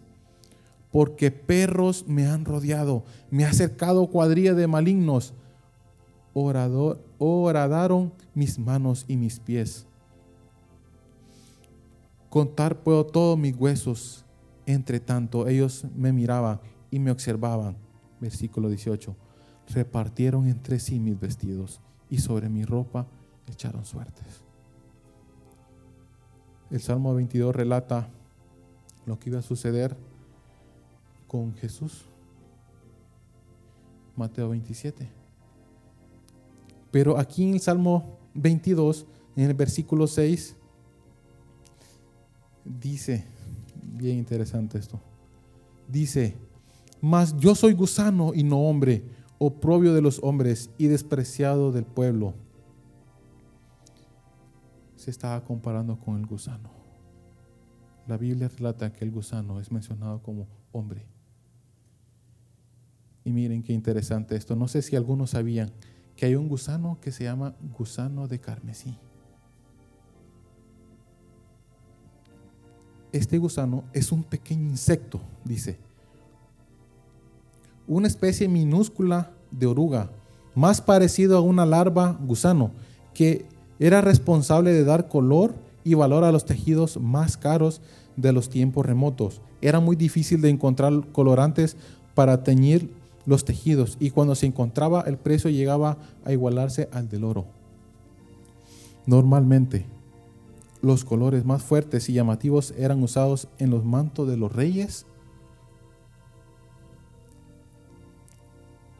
porque 0.91 1.29
perros 1.29 2.05
me 2.07 2.25
han 2.25 2.45
rodeado, 2.45 3.03
me 3.29 3.43
ha 3.43 3.51
cercado 3.51 4.07
cuadrilla 4.07 4.53
de 4.53 4.65
malignos, 4.65 5.33
orador, 6.33 7.03
oradaron 7.19 8.13
mis 8.33 8.59
manos 8.59 9.03
y 9.09 9.17
mis 9.17 9.41
pies. 9.41 9.87
Contar 12.35 12.83
puedo 12.83 13.05
todos 13.05 13.39
mis 13.39 13.55
huesos. 13.55 14.25
Entre 14.65 14.99
tanto, 14.99 15.47
ellos 15.47 15.85
me 15.95 16.11
miraban 16.11 16.59
y 16.91 16.99
me 16.99 17.09
observaban. 17.09 17.77
Versículo 18.19 18.67
18. 18.67 19.15
Repartieron 19.69 20.45
entre 20.49 20.81
sí 20.81 20.99
mis 20.99 21.17
vestidos 21.17 21.79
y 22.09 22.17
sobre 22.17 22.49
mi 22.49 22.65
ropa 22.65 23.07
echaron 23.47 23.85
suertes. 23.85 24.43
El 26.69 26.81
Salmo 26.81 27.15
22 27.15 27.55
relata 27.55 28.09
lo 29.05 29.17
que 29.17 29.29
iba 29.29 29.39
a 29.39 29.41
suceder 29.41 29.95
con 31.27 31.55
Jesús. 31.55 32.03
Mateo 34.17 34.49
27. 34.49 35.09
Pero 36.91 37.17
aquí 37.17 37.47
en 37.47 37.53
el 37.53 37.61
Salmo 37.61 38.19
22, 38.33 39.05
en 39.37 39.45
el 39.45 39.53
versículo 39.53 40.05
6, 40.05 40.57
dice, 42.65 43.25
bien 43.81 44.17
interesante 44.17 44.77
esto, 44.77 44.99
dice, 45.87 46.35
mas 47.01 47.37
yo 47.37 47.55
soy 47.55 47.73
gusano 47.73 48.33
y 48.33 48.43
no 48.43 48.59
hombre, 48.61 49.03
oprobio 49.37 49.93
de 49.93 50.01
los 50.01 50.19
hombres 50.23 50.71
y 50.77 50.87
despreciado 50.87 51.71
del 51.71 51.85
pueblo. 51.85 52.33
Se 54.95 55.11
estaba 55.11 55.43
comparando 55.43 55.99
con 55.99 56.17
el 56.17 56.25
gusano. 56.25 56.71
La 58.07 58.17
Biblia 58.17 58.49
relata 58.49 58.91
que 58.91 59.05
el 59.05 59.11
gusano 59.11 59.59
es 59.59 59.71
mencionado 59.71 60.21
como 60.21 60.47
hombre. 60.71 61.05
Y 63.23 63.31
miren 63.31 63.63
qué 63.63 63.73
interesante 63.73 64.35
esto. 64.35 64.55
No 64.55 64.67
sé 64.67 64.81
si 64.81 64.95
algunos 64.95 65.31
sabían 65.31 65.71
que 66.15 66.27
hay 66.27 66.35
un 66.35 66.47
gusano 66.47 66.99
que 67.01 67.11
se 67.11 67.23
llama 67.23 67.55
gusano 67.77 68.27
de 68.27 68.39
carmesí. 68.39 68.97
Este 73.17 73.37
gusano 73.37 73.83
es 73.93 74.11
un 74.11 74.23
pequeño 74.23 74.69
insecto, 74.69 75.19
dice. 75.43 75.77
Una 77.87 78.07
especie 78.07 78.47
minúscula 78.47 79.31
de 79.51 79.67
oruga, 79.67 80.09
más 80.55 80.81
parecido 80.81 81.37
a 81.37 81.41
una 81.41 81.65
larva 81.65 82.17
gusano, 82.21 82.71
que 83.13 83.45
era 83.79 84.01
responsable 84.01 84.73
de 84.73 84.83
dar 84.83 85.07
color 85.07 85.53
y 85.83 85.93
valor 85.93 86.23
a 86.23 86.31
los 86.31 86.45
tejidos 86.45 86.99
más 86.99 87.37
caros 87.37 87.81
de 88.15 88.33
los 88.33 88.49
tiempos 88.49 88.85
remotos. 88.85 89.41
Era 89.61 89.79
muy 89.79 89.95
difícil 89.95 90.41
de 90.41 90.49
encontrar 90.49 91.11
colorantes 91.11 91.77
para 92.13 92.43
teñir 92.43 92.91
los 93.25 93.45
tejidos 93.45 93.97
y 93.99 94.11
cuando 94.11 94.35
se 94.35 94.45
encontraba 94.45 95.01
el 95.01 95.17
precio 95.17 95.49
llegaba 95.49 95.97
a 96.23 96.31
igualarse 96.31 96.89
al 96.91 97.09
del 97.09 97.23
oro. 97.23 97.45
Normalmente, 99.05 99.85
los 100.85 101.03
colores 101.03 101.45
más 101.45 101.63
fuertes 101.63 102.09
y 102.09 102.13
llamativos 102.13 102.71
eran 102.77 103.01
usados 103.01 103.47
en 103.57 103.71
los 103.71 103.83
mantos 103.83 104.27
de 104.27 104.37
los 104.37 104.51
reyes, 104.51 105.07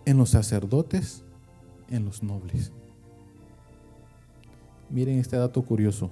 en 0.05 0.17
los 0.17 0.31
sacerdotes, 0.31 1.21
en 1.91 2.05
los 2.05 2.23
nobles. 2.23 2.71
Miren 4.89 5.19
este 5.19 5.37
dato 5.37 5.61
curioso. 5.61 6.09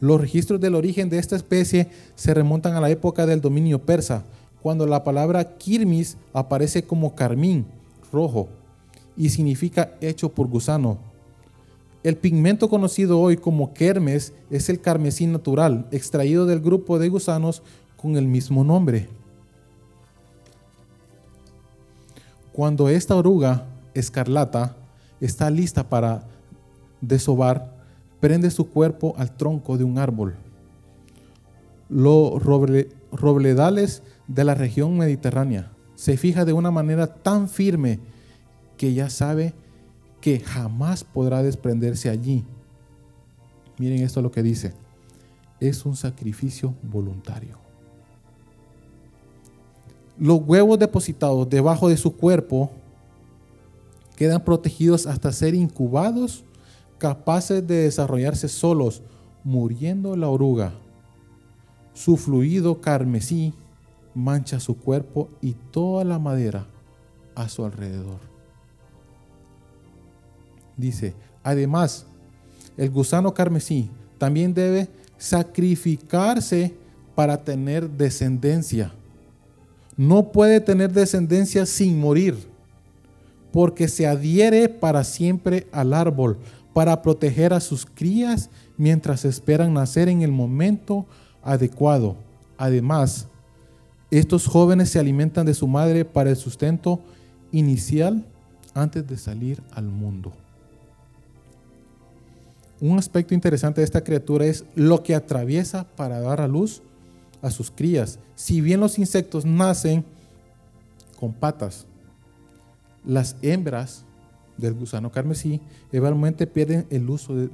Los 0.00 0.20
registros 0.20 0.60
del 0.60 0.74
origen 0.74 1.08
de 1.10 1.20
esta 1.20 1.36
especie 1.36 1.90
se 2.16 2.34
remontan 2.34 2.74
a 2.74 2.80
la 2.80 2.90
época 2.90 3.24
del 3.24 3.40
dominio 3.40 3.78
persa, 3.78 4.24
cuando 4.62 4.84
la 4.84 5.04
palabra 5.04 5.58
kirmis 5.58 6.16
aparece 6.32 6.82
como 6.82 7.14
carmín, 7.14 7.66
rojo, 8.12 8.48
y 9.16 9.28
significa 9.28 9.94
hecho 10.00 10.32
por 10.32 10.48
gusano, 10.48 10.98
el 12.04 12.18
pigmento 12.18 12.68
conocido 12.68 13.18
hoy 13.18 13.38
como 13.38 13.72
kermes 13.72 14.34
es 14.50 14.68
el 14.68 14.80
carmesí 14.80 15.26
natural, 15.26 15.88
extraído 15.90 16.44
del 16.44 16.60
grupo 16.60 16.98
de 16.98 17.08
gusanos 17.08 17.62
con 17.96 18.16
el 18.16 18.28
mismo 18.28 18.62
nombre. 18.62 19.08
Cuando 22.52 22.90
esta 22.90 23.16
oruga 23.16 23.66
escarlata 23.94 24.76
está 25.18 25.48
lista 25.48 25.88
para 25.88 26.24
desovar, 27.00 27.74
prende 28.20 28.50
su 28.50 28.68
cuerpo 28.68 29.14
al 29.16 29.34
tronco 29.34 29.78
de 29.78 29.84
un 29.84 29.96
árbol. 29.96 30.34
Los 31.88 32.42
robledales 32.42 34.02
de 34.28 34.44
la 34.44 34.54
región 34.54 34.98
mediterránea 34.98 35.72
se 35.94 36.18
fija 36.18 36.44
de 36.44 36.52
una 36.52 36.70
manera 36.70 37.06
tan 37.06 37.48
firme 37.48 37.98
que 38.76 38.92
ya 38.92 39.08
sabe 39.08 39.54
que 40.24 40.40
jamás 40.40 41.04
podrá 41.04 41.42
desprenderse 41.42 42.08
allí. 42.08 42.46
Miren 43.76 44.02
esto 44.02 44.22
lo 44.22 44.30
que 44.30 44.42
dice. 44.42 44.72
Es 45.60 45.84
un 45.84 45.96
sacrificio 45.96 46.74
voluntario. 46.82 47.58
Los 50.18 50.40
huevos 50.46 50.78
depositados 50.78 51.50
debajo 51.50 51.90
de 51.90 51.98
su 51.98 52.16
cuerpo 52.16 52.70
quedan 54.16 54.42
protegidos 54.42 55.06
hasta 55.06 55.30
ser 55.30 55.54
incubados, 55.54 56.42
capaces 56.96 57.66
de 57.66 57.82
desarrollarse 57.82 58.48
solos, 58.48 59.02
muriendo 59.42 60.16
la 60.16 60.30
oruga. 60.30 60.72
Su 61.92 62.16
fluido 62.16 62.80
carmesí 62.80 63.52
mancha 64.14 64.58
su 64.58 64.78
cuerpo 64.78 65.28
y 65.42 65.52
toda 65.70 66.02
la 66.02 66.18
madera 66.18 66.66
a 67.34 67.50
su 67.50 67.62
alrededor. 67.62 68.33
Dice, 70.76 71.14
además, 71.42 72.06
el 72.76 72.90
gusano 72.90 73.32
carmesí 73.34 73.90
también 74.18 74.54
debe 74.54 74.88
sacrificarse 75.18 76.74
para 77.14 77.42
tener 77.44 77.88
descendencia. 77.88 78.92
no 79.96 80.32
puede 80.32 80.60
tener 80.60 80.92
descendencia 80.92 81.66
sin 81.66 82.00
morir, 82.00 82.36
porque 83.52 83.86
se 83.86 84.06
adhiere 84.06 84.68
para 84.68 85.04
siempre 85.04 85.68
al 85.70 85.94
árbol, 85.94 86.38
para 86.72 87.00
proteger 87.02 87.52
a 87.52 87.60
sus 87.60 87.86
crías 87.86 88.50
mientras 88.76 89.24
esperan 89.24 89.72
nacer 89.72 90.08
en 90.08 90.22
el 90.22 90.32
momento 90.32 91.06
adecuado. 91.42 92.16
Además, 92.58 93.28
estos 94.10 94.46
jóvenes 94.46 94.90
se 94.90 94.98
alimentan 94.98 95.46
de 95.46 95.54
su 95.54 95.68
madre 95.68 96.04
para 96.04 96.30
el 96.30 96.36
sustento 96.36 97.00
inicial 97.52 98.24
antes 98.74 99.06
de 99.06 99.16
salir 99.16 99.62
al 99.72 99.84
mundo. 99.84 100.32
Un 102.80 102.98
aspecto 102.98 103.34
interesante 103.34 103.80
de 103.80 103.84
esta 103.84 104.02
criatura 104.02 104.46
es 104.46 104.64
lo 104.74 105.02
que 105.02 105.14
atraviesa 105.14 105.84
para 105.96 106.20
dar 106.20 106.40
a 106.40 106.48
luz 106.48 106.82
a 107.40 107.50
sus 107.50 107.70
crías. 107.70 108.18
Si 108.34 108.60
bien 108.60 108.80
los 108.80 108.98
insectos 108.98 109.44
nacen 109.44 110.04
con 111.18 111.32
patas, 111.32 111.86
las 113.04 113.36
hembras 113.42 114.04
del 114.56 114.74
gusano 114.74 115.10
carmesí 115.10 115.60
eventualmente 115.92 116.46
pierden 116.46 116.86
el 116.90 117.08
uso 117.08 117.34
de, 117.34 117.50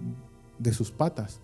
de 0.59 0.73
sus 0.73 0.91
patas. 0.91 1.41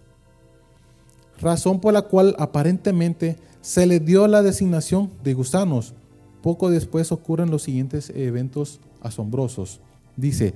Razón 1.40 1.80
por 1.80 1.92
la 1.92 2.02
cual 2.02 2.34
aparentemente 2.38 3.36
se 3.60 3.86
le 3.86 4.00
dio 4.00 4.26
la 4.26 4.42
designación 4.42 5.10
de 5.22 5.34
gusanos. 5.34 5.94
Poco 6.42 6.70
después 6.70 7.12
ocurren 7.12 7.50
los 7.50 7.62
siguientes 7.62 8.10
eventos 8.10 8.80
asombrosos. 9.02 9.80
Dice, 10.16 10.54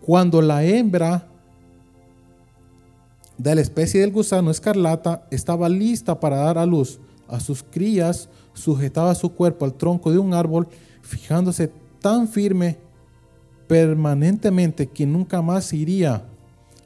cuando 0.00 0.42
la 0.42 0.64
hembra 0.64 1.28
de 3.38 3.54
la 3.54 3.60
especie 3.60 4.00
del 4.00 4.12
gusano 4.12 4.50
escarlata 4.50 5.26
estaba 5.30 5.68
lista 5.68 6.18
para 6.18 6.38
dar 6.38 6.58
a 6.58 6.66
luz 6.66 6.98
a 7.28 7.40
sus 7.40 7.62
crías, 7.62 8.28
sujetaba 8.52 9.14
su 9.14 9.32
cuerpo 9.32 9.64
al 9.64 9.74
tronco 9.74 10.10
de 10.10 10.18
un 10.18 10.34
árbol, 10.34 10.66
fijándose 11.02 11.70
tan 12.00 12.26
firme 12.26 12.78
permanentemente 13.68 14.86
que 14.86 15.06
nunca 15.06 15.40
más 15.42 15.72
iría. 15.72 16.24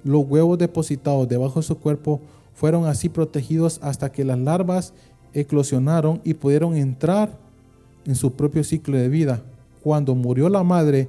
Los 0.04 0.26
huevos 0.26 0.59
depositados 0.59 1.28
debajo 1.28 1.61
de 1.61 1.66
su 1.66 1.78
cuerpo 1.78 2.21
fueron 2.54 2.87
así 2.87 3.09
protegidos 3.09 3.78
hasta 3.82 4.11
que 4.11 4.25
las 4.25 4.38
larvas 4.38 4.92
eclosionaron 5.32 6.21
y 6.25 6.35
pudieron 6.35 6.76
entrar 6.76 7.38
en 8.04 8.16
su 8.16 8.32
propio 8.32 8.64
ciclo 8.64 8.99
de 8.99 9.09
vida. 9.09 9.42
Cuando 9.82 10.14
murió 10.14 10.49
la 10.49 10.64
madre, 10.64 11.09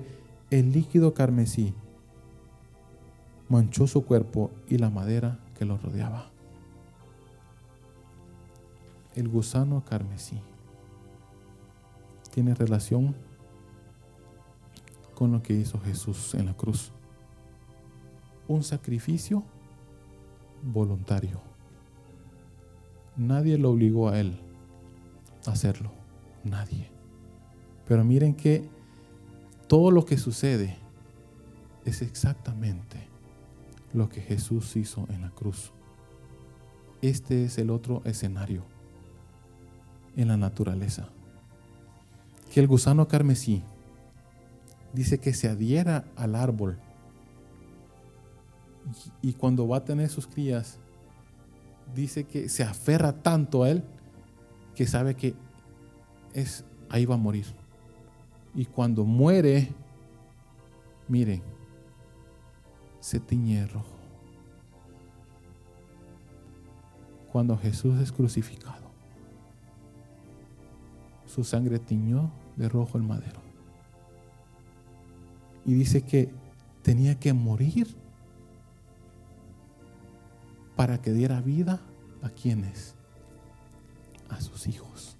el 0.52 0.72
líquido 0.72 1.14
carmesí 1.14 1.74
manchó 3.54 3.86
su 3.86 4.04
cuerpo 4.04 4.50
y 4.68 4.80
la 4.80 4.90
madera 4.90 5.40
que 5.56 5.64
lo 5.64 5.78
rodeaba. 5.78 6.32
El 9.14 9.30
gusano 9.30 9.86
carmesí 9.86 10.42
tiene 12.34 12.56
relación 12.56 13.16
con 15.14 15.32
lo 15.34 15.44
que 15.44 15.54
hizo 15.54 15.80
Jesús 15.82 16.34
en 16.34 16.48
la 16.48 16.56
cruz. 16.56 16.92
Un 18.48 18.64
sacrificio 18.64 19.44
voluntario. 20.64 21.40
Nadie 23.16 23.60
lo 23.60 23.70
obligó 23.70 24.10
a 24.10 24.20
él 24.20 24.36
a 25.46 25.52
hacerlo. 25.52 25.92
Nadie. 26.44 26.90
Pero 27.88 28.04
miren 28.04 28.34
que 28.34 28.68
todo 29.68 29.92
lo 29.92 30.06
que 30.06 30.18
sucede 30.18 30.76
es 31.86 32.02
exactamente 32.02 33.13
lo 33.94 34.10
que 34.10 34.22
Jesús 34.22 34.76
hizo 34.76 35.06
en 35.10 35.22
la 35.22 35.30
cruz. 35.30 35.72
Este 37.02 37.46
es 37.46 37.58
el 37.58 37.70
otro 37.70 38.02
escenario 38.06 38.64
en 40.16 40.28
la 40.28 40.38
naturaleza. 40.38 41.10
Que 42.52 42.60
el 42.60 42.68
gusano 42.68 43.08
carmesí 43.08 43.64
dice 44.94 45.20
que 45.20 45.34
se 45.34 45.50
adhiera 45.50 46.06
al 46.16 46.36
árbol 46.36 46.78
y 49.22 49.34
cuando 49.34 49.68
va 49.68 49.78
a 49.78 49.86
tener 49.86 50.10
sus 50.10 50.28
crías, 50.28 50.78
dice 51.96 52.26
que 52.26 52.50
se 52.50 52.64
aferra 52.64 53.14
tanto 53.14 53.64
a 53.64 53.70
él 53.70 53.84
que 54.76 54.88
sabe 54.88 55.16
que 55.16 55.36
es 56.34 56.66
ahí 56.90 57.06
va 57.06 57.16
a 57.16 57.18
morir. 57.18 57.46
Y 58.56 58.66
cuando 58.66 59.04
muere, 59.04 59.70
miren, 61.08 61.42
se 63.04 63.20
tiñe 63.20 63.68
rojo. 63.68 63.98
Cuando 67.34 67.58
Jesús 67.58 68.00
es 68.00 68.14
crucificado, 68.14 68.86
su 71.26 71.44
sangre 71.44 71.80
tiñó 71.80 72.32
de 72.56 72.70
rojo 72.70 72.98
el 72.98 73.04
madero. 73.04 73.42
Y 75.66 75.74
dice 75.74 76.04
que 76.04 76.32
tenía 76.82 77.20
que 77.20 77.34
morir 77.34 77.94
para 80.78 81.02
que 81.02 81.12
diera 81.12 81.42
vida 81.42 81.82
a 82.22 82.30
quienes? 82.30 82.96
A 84.30 84.40
sus 84.40 84.66
hijos. 84.66 85.18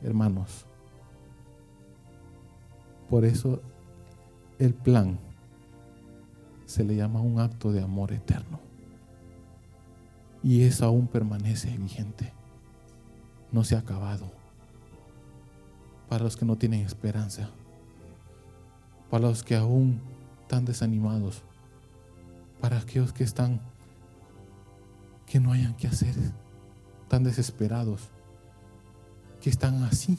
Hermanos, 0.00 0.64
por 3.10 3.26
eso 3.26 3.60
el 4.58 4.72
plan 4.72 5.18
se 6.70 6.84
le 6.84 6.94
llama 6.94 7.20
un 7.20 7.40
acto 7.40 7.72
de 7.72 7.82
amor 7.82 8.12
eterno. 8.12 8.60
Y 10.42 10.62
eso 10.62 10.86
aún 10.86 11.08
permanece 11.08 11.76
vigente. 11.76 12.32
No 13.50 13.64
se 13.64 13.74
ha 13.74 13.80
acabado. 13.80 14.30
Para 16.08 16.24
los 16.24 16.36
que 16.36 16.44
no 16.44 16.56
tienen 16.56 16.86
esperanza. 16.86 17.50
Para 19.10 19.28
los 19.28 19.42
que 19.42 19.56
aún 19.56 20.00
están 20.42 20.64
desanimados 20.64 21.42
para 22.60 22.78
aquellos 22.78 23.12
que 23.12 23.24
están, 23.24 23.60
que 25.26 25.40
no 25.40 25.52
hayan 25.52 25.74
que 25.74 25.88
hacer, 25.88 26.14
tan 27.08 27.24
desesperados, 27.24 28.08
que 29.40 29.50
están 29.50 29.82
así, 29.84 30.18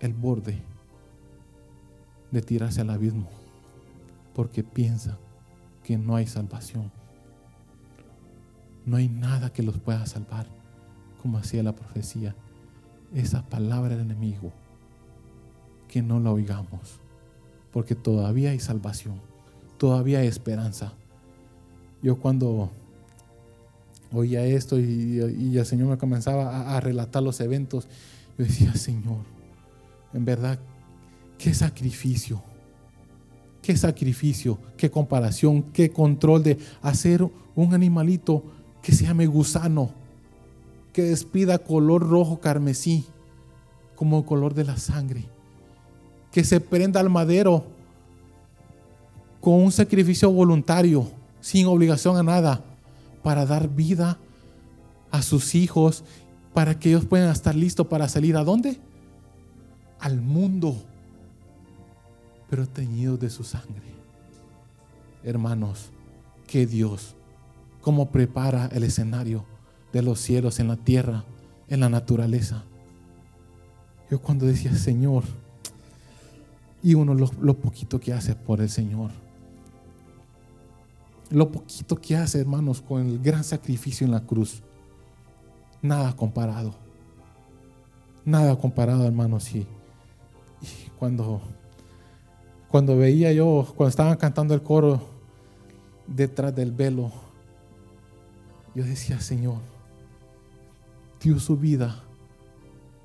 el 0.00 0.12
borde 0.12 0.62
de 2.30 2.42
tirarse 2.42 2.82
al 2.82 2.90
abismo, 2.90 3.28
porque 4.38 4.62
piensan 4.62 5.18
que 5.82 5.98
no 5.98 6.14
hay 6.14 6.28
salvación. 6.28 6.92
No 8.86 8.96
hay 8.96 9.08
nada 9.08 9.52
que 9.52 9.64
los 9.64 9.78
pueda 9.78 10.06
salvar, 10.06 10.46
como 11.20 11.38
hacía 11.38 11.64
la 11.64 11.74
profecía. 11.74 12.36
Esa 13.12 13.42
palabra 13.48 13.96
del 13.96 14.06
enemigo, 14.06 14.52
que 15.88 16.02
no 16.02 16.20
la 16.20 16.30
oigamos, 16.30 17.00
porque 17.72 17.96
todavía 17.96 18.50
hay 18.50 18.60
salvación 18.60 19.20
todavía 19.78 20.18
hay 20.18 20.26
esperanza. 20.26 20.92
Yo 22.02 22.18
cuando 22.18 22.70
oía 24.12 24.44
esto 24.44 24.78
y, 24.78 25.56
el 25.56 25.66
Señor 25.66 25.88
me 25.88 25.96
comenzaba 25.96 26.76
a, 26.76 26.80
relatar 26.80 27.22
los 27.22 27.40
eventos, 27.40 27.86
yo 28.36 28.44
decía, 28.44 28.74
Señor, 28.74 29.24
en 30.12 30.24
verdad, 30.24 30.58
qué 31.38 31.54
sacrificio, 31.54 32.42
qué 33.62 33.76
sacrificio, 33.76 34.58
qué 34.76 34.90
comparación, 34.90 35.62
qué 35.62 35.90
control 35.90 36.42
de 36.42 36.58
hacer 36.82 37.26
un 37.54 37.74
animalito 37.74 38.44
que 38.82 38.92
se 38.92 39.04
llame 39.04 39.26
gusano, 39.26 39.90
que 40.92 41.02
despida 41.02 41.58
color 41.58 42.08
rojo 42.08 42.40
carmesí, 42.40 43.04
como 43.94 44.18
el 44.18 44.24
color 44.24 44.54
de 44.54 44.64
la 44.64 44.76
sangre, 44.76 45.24
que 46.30 46.44
se 46.44 46.60
prenda 46.60 47.00
al 47.00 47.10
madero 47.10 47.64
con 49.40 49.54
un 49.54 49.72
sacrificio 49.72 50.30
voluntario, 50.30 51.10
sin 51.40 51.66
obligación 51.66 52.16
a 52.16 52.22
nada, 52.22 52.64
para 53.22 53.44
dar 53.44 53.68
vida 53.68 54.18
a 55.10 55.22
sus 55.22 55.54
hijos, 55.54 56.04
para 56.54 56.78
que 56.78 56.90
ellos 56.90 57.04
puedan 57.04 57.30
estar 57.30 57.54
listos 57.54 57.86
para 57.86 58.08
salir 58.08 58.36
a 58.36 58.44
dónde? 58.44 58.80
Al 60.00 60.20
mundo, 60.20 60.76
pero 62.48 62.68
teñidos 62.68 63.20
de 63.20 63.30
su 63.30 63.44
sangre. 63.44 63.94
Hermanos, 65.22 65.90
que 66.46 66.66
Dios, 66.66 67.14
cómo 67.80 68.10
prepara 68.10 68.66
el 68.72 68.84
escenario 68.84 69.44
de 69.92 70.02
los 70.02 70.20
cielos 70.20 70.60
en 70.60 70.68
la 70.68 70.76
tierra, 70.76 71.24
en 71.68 71.80
la 71.80 71.88
naturaleza. 71.88 72.64
Yo 74.10 74.20
cuando 74.20 74.46
decía 74.46 74.74
Señor, 74.74 75.24
y 76.82 76.94
uno 76.94 77.14
lo, 77.14 77.30
lo 77.40 77.54
poquito 77.54 77.98
que 77.98 78.12
hace 78.12 78.34
por 78.34 78.60
el 78.60 78.70
Señor 78.70 79.10
lo 81.30 81.50
poquito 81.50 81.96
que 81.96 82.16
hace, 82.16 82.40
hermanos, 82.40 82.80
con 82.80 83.06
el 83.06 83.18
gran 83.18 83.44
sacrificio 83.44 84.04
en 84.04 84.12
la 84.12 84.20
cruz. 84.20 84.62
Nada 85.82 86.14
comparado. 86.16 86.74
Nada 88.24 88.56
comparado, 88.56 89.04
hermanos. 89.06 89.54
Y, 89.54 89.66
cuando, 90.98 91.40
cuando 92.70 92.96
veía 92.96 93.32
yo, 93.32 93.66
cuando 93.76 93.88
estaban 93.88 94.16
cantando 94.16 94.54
el 94.54 94.62
coro 94.62 95.00
detrás 96.06 96.54
del 96.54 96.72
velo, 96.72 97.10
yo 98.74 98.84
decía, 98.84 99.20
Señor, 99.20 99.58
dio 101.20 101.38
su 101.40 101.56
vida, 101.56 102.02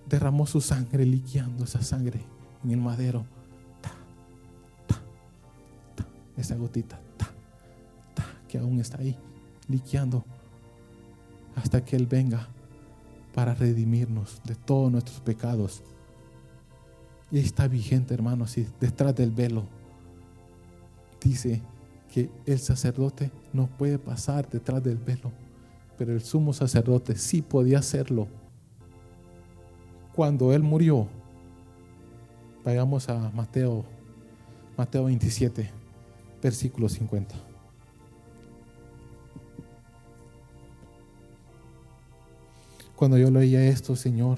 derramó 0.07 0.45
su 0.45 0.61
sangre, 0.61 1.05
liqueando 1.05 1.63
esa 1.63 1.81
sangre 1.81 2.21
en 2.63 2.71
el 2.71 2.79
madero. 2.79 3.25
esa 6.37 6.55
gotita, 6.55 6.99
que 8.47 8.57
aún 8.57 8.79
está 8.79 8.99
ahí, 8.99 9.15
liqueando, 9.67 10.25
hasta 11.55 11.85
que 11.85 11.95
Él 11.95 12.07
venga 12.07 12.47
para 13.33 13.53
redimirnos 13.53 14.41
de 14.43 14.55
todos 14.55 14.91
nuestros 14.91 15.19
pecados. 15.21 15.83
Y 17.33 17.39
está 17.39 17.67
vigente, 17.67 18.13
hermanos, 18.13 18.55
y 18.59 18.67
detrás 18.79 19.15
del 19.15 19.31
velo 19.31 19.63
dice 21.19 21.63
que 22.13 22.29
el 22.45 22.59
sacerdote 22.59 23.31
no 23.53 23.65
puede 23.65 23.97
pasar 23.97 24.47
detrás 24.47 24.83
del 24.83 24.97
velo, 24.97 25.31
pero 25.97 26.13
el 26.13 26.21
sumo 26.21 26.53
sacerdote 26.53 27.15
sí 27.15 27.41
podía 27.41 27.79
hacerlo. 27.79 28.27
Cuando 30.13 30.53
él 30.53 30.61
murió, 30.61 31.07
vayamos 32.63 33.09
a 33.09 33.31
Mateo, 33.31 33.83
Mateo 34.77 35.05
27, 35.05 35.71
versículo 36.39 36.87
50. 36.87 37.33
Cuando 42.95 43.17
yo 43.17 43.31
leía 43.31 43.65
esto, 43.65 43.95
Señor, 43.95 44.37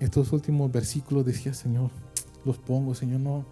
estos 0.00 0.32
últimos 0.32 0.70
versículos 0.70 1.24
decía, 1.24 1.54
Señor, 1.54 1.90
los 2.44 2.58
pongo, 2.58 2.94
Señor, 2.94 3.20
no. 3.20 3.44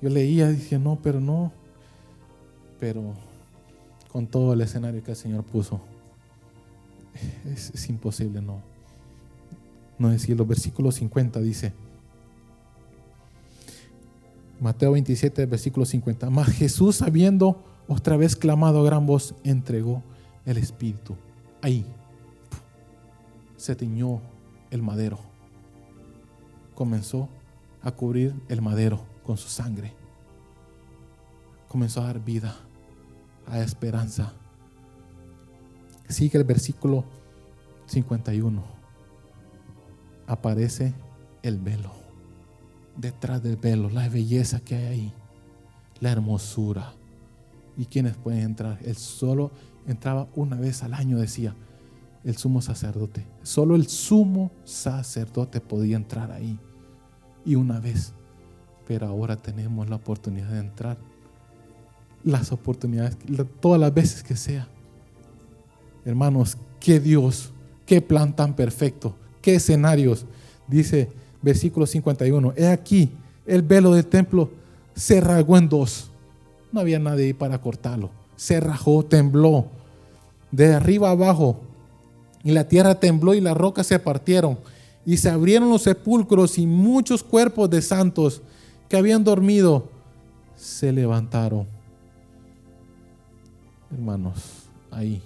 Yo 0.00 0.08
leía, 0.08 0.48
decía, 0.48 0.78
no, 0.78 0.98
pero 1.02 1.20
no. 1.20 1.52
Pero 2.78 3.14
con 4.12 4.26
todo 4.26 4.52
el 4.52 4.60
escenario 4.60 5.02
que 5.02 5.10
el 5.10 5.16
Señor 5.16 5.44
puso, 5.44 5.80
es, 7.44 7.88
imposible, 7.88 8.40
no. 8.40 8.62
No 9.98 10.10
decir, 10.10 10.36
los 10.36 10.46
versículos 10.46 10.94
50 10.96 11.40
dice, 11.40 11.72
Mateo 14.60 14.92
27, 14.92 15.46
versículo 15.46 15.84
50, 15.84 16.30
mas 16.30 16.48
Jesús, 16.48 17.02
habiendo 17.02 17.64
otra 17.88 18.16
vez 18.16 18.36
clamado 18.36 18.80
a 18.80 18.84
gran 18.84 19.06
voz, 19.06 19.34
entregó 19.42 20.02
el 20.44 20.58
Espíritu. 20.58 21.16
Ahí 21.60 21.84
se 23.56 23.74
tiñó 23.74 24.20
el 24.70 24.82
madero 24.82 25.18
comenzó 26.78 27.28
a 27.82 27.90
cubrir 27.90 28.40
el 28.46 28.62
madero 28.62 29.00
con 29.24 29.36
su 29.36 29.48
sangre. 29.48 29.94
Comenzó 31.66 32.02
a 32.02 32.04
dar 32.04 32.24
vida, 32.24 32.54
a 33.48 33.58
esperanza. 33.58 34.32
Sigue 36.08 36.38
el 36.38 36.44
versículo 36.44 37.04
51. 37.86 38.62
Aparece 40.28 40.94
el 41.42 41.58
velo. 41.58 41.90
Detrás 42.96 43.42
del 43.42 43.56
velo, 43.56 43.90
la 43.90 44.08
belleza 44.08 44.60
que 44.60 44.76
hay 44.76 44.84
ahí, 44.84 45.12
la 45.98 46.12
hermosura. 46.12 46.92
¿Y 47.76 47.86
quienes 47.86 48.16
pueden 48.16 48.42
entrar? 48.42 48.78
Él 48.84 48.94
solo 48.94 49.50
entraba 49.84 50.28
una 50.36 50.54
vez 50.54 50.84
al 50.84 50.94
año, 50.94 51.18
decía 51.18 51.56
el 52.22 52.36
sumo 52.36 52.62
sacerdote. 52.62 53.26
Solo 53.42 53.74
el 53.74 53.88
sumo 53.88 54.52
sacerdote 54.62 55.60
podía 55.60 55.96
entrar 55.96 56.30
ahí 56.30 56.60
y 57.48 57.54
una 57.54 57.80
vez. 57.80 58.12
Pero 58.86 59.06
ahora 59.06 59.36
tenemos 59.36 59.88
la 59.88 59.96
oportunidad 59.96 60.50
de 60.50 60.58
entrar. 60.58 60.98
Las 62.22 62.52
oportunidades, 62.52 63.16
todas 63.60 63.80
las 63.80 63.92
veces 63.94 64.22
que 64.22 64.36
sea. 64.36 64.68
Hermanos, 66.04 66.58
qué 66.78 67.00
Dios, 67.00 67.52
qué 67.86 68.02
plan 68.02 68.36
tan 68.36 68.54
perfecto, 68.54 69.16
qué 69.40 69.54
escenarios. 69.54 70.26
Dice 70.66 71.08
versículo 71.40 71.86
51, 71.86 72.52
he 72.54 72.68
aquí, 72.68 73.10
el 73.46 73.62
velo 73.62 73.94
del 73.94 74.04
templo 74.04 74.50
se 74.94 75.20
rasgó 75.20 75.56
en 75.56 75.70
dos. 75.70 76.10
No 76.70 76.80
había 76.80 76.98
nadie 76.98 77.26
ahí 77.26 77.32
para 77.32 77.60
cortarlo. 77.62 78.10
Se 78.36 78.60
rajó, 78.60 79.04
tembló. 79.04 79.66
De 80.50 80.74
arriba 80.74 81.10
abajo. 81.10 81.60
Y 82.44 82.52
la 82.52 82.68
tierra 82.68 82.96
tembló 82.96 83.32
y 83.32 83.40
las 83.40 83.56
rocas 83.56 83.86
se 83.86 83.98
partieron 83.98 84.58
y 85.08 85.16
se 85.16 85.30
abrieron 85.30 85.70
los 85.70 85.84
sepulcros 85.84 86.58
y 86.58 86.66
muchos 86.66 87.22
cuerpos 87.22 87.70
de 87.70 87.80
santos 87.80 88.42
que 88.90 88.96
habían 88.98 89.24
dormido 89.24 89.88
se 90.54 90.92
levantaron. 90.92 91.66
Hermanos, 93.90 94.68
ahí, 94.90 95.22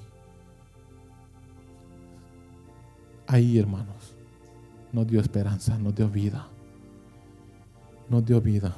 ahí 3.27 3.59
hermanos, 3.59 4.15
nos 4.93 5.05
dio 5.05 5.21
esperanza, 5.21 5.77
nos 5.77 5.97
dio 5.97 6.09
vida, 6.09 6.47
nos 8.09 8.25
dio 8.25 8.41
vida. 8.41 8.77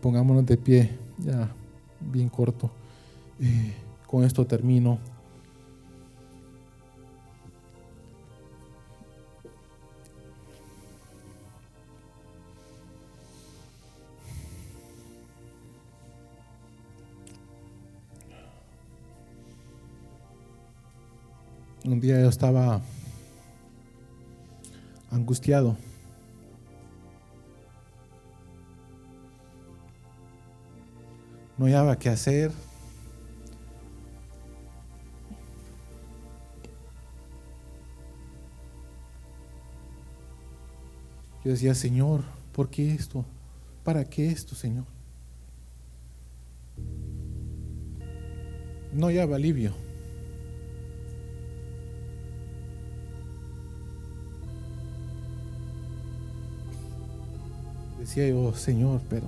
Pongámonos 0.00 0.46
de 0.46 0.56
pie, 0.56 0.98
ya 1.18 1.46
bien 2.00 2.30
corto. 2.30 2.70
Eh, 3.38 3.74
con 4.06 4.24
esto 4.24 4.46
termino. 4.46 4.98
Un 21.88 22.00
día 22.00 22.20
yo 22.20 22.28
estaba 22.28 22.82
angustiado. 25.10 25.74
No 31.56 31.64
había 31.64 31.98
qué 31.98 32.10
hacer. 32.10 32.52
Yo 41.42 41.52
decía, 41.52 41.74
Señor, 41.74 42.22
¿por 42.52 42.68
qué 42.68 42.92
esto? 42.92 43.24
¿Para 43.82 44.04
qué 44.04 44.30
esto, 44.30 44.54
Señor? 44.54 44.84
No 48.92 49.06
había 49.06 49.22
alivio. 49.22 49.87
Decía 58.08 58.26
yo, 58.28 58.54
Señor, 58.54 59.02
pero 59.10 59.26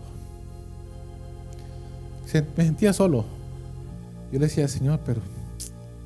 me 2.56 2.64
sentía 2.64 2.94
solo. 2.94 3.26
Yo 4.32 4.38
le 4.38 4.46
decía, 4.46 4.66
Señor, 4.68 5.00
pero 5.04 5.20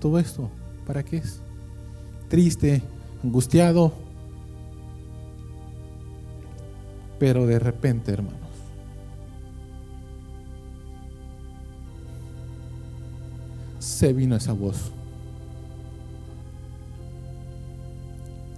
todo 0.00 0.18
esto, 0.18 0.50
¿para 0.84 1.04
qué 1.04 1.18
es? 1.18 1.40
Triste, 2.28 2.82
angustiado. 3.22 3.92
Pero 7.20 7.46
de 7.46 7.60
repente, 7.60 8.12
hermanos, 8.12 8.40
se 13.78 14.12
vino 14.12 14.34
esa 14.34 14.52
voz 14.52 14.90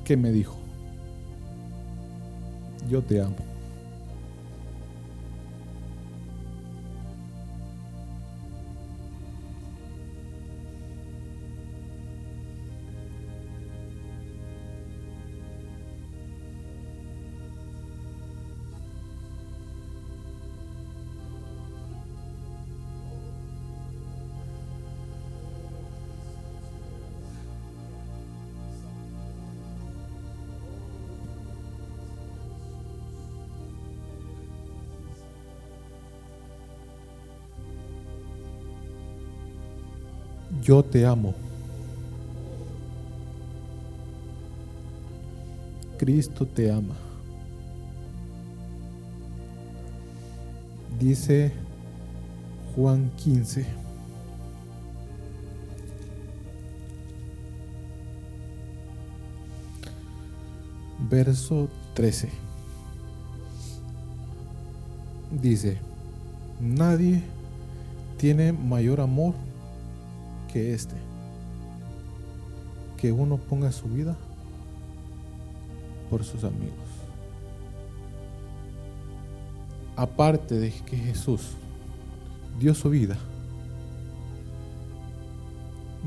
que 0.04 0.16
me 0.16 0.32
dijo, 0.32 0.56
yo 2.88 3.02
te 3.02 3.20
amo. 3.20 3.55
Yo 40.62 40.82
te 40.82 41.06
amo. 41.06 41.34
Cristo 45.98 46.46
te 46.46 46.70
ama. 46.70 46.94
Dice 50.98 51.52
Juan 52.74 53.10
15. 53.16 53.86
verso 61.08 61.68
13. 61.94 62.28
Dice, 65.30 65.78
nadie 66.60 67.22
tiene 68.16 68.52
mayor 68.52 69.00
amor 69.00 69.34
que 70.56 70.72
este, 70.72 70.94
que 72.96 73.12
uno 73.12 73.36
ponga 73.36 73.70
su 73.72 73.88
vida 73.88 74.16
por 76.08 76.24
sus 76.24 76.44
amigos. 76.44 76.88
Aparte 79.96 80.54
de 80.54 80.72
que 80.72 80.96
Jesús 80.96 81.50
dio 82.58 82.74
su 82.74 82.88
vida, 82.88 83.18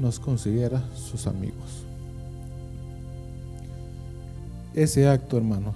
nos 0.01 0.19
considera 0.19 0.81
sus 0.95 1.27
amigos. 1.27 1.85
Ese 4.73 5.07
acto, 5.07 5.37
hermanos, 5.37 5.75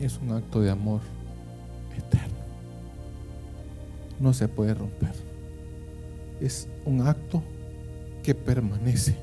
es 0.00 0.18
un 0.18 0.32
acto 0.32 0.60
de 0.60 0.72
amor 0.72 1.02
eterno. 1.96 2.34
No 4.18 4.32
se 4.32 4.48
puede 4.48 4.74
romper. 4.74 5.33
Es 6.44 6.68
un 6.84 7.00
acto 7.00 7.42
que 8.22 8.34
permanece. 8.34 9.16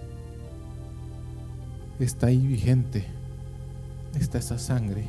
Está 1.99 2.25
ahí 2.25 2.47
vigente. 2.47 3.05
Está 4.19 4.39
esa 4.39 4.57
sangre. 4.57 5.05